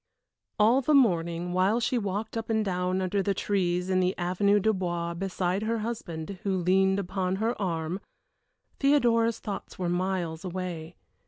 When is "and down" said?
2.49-3.03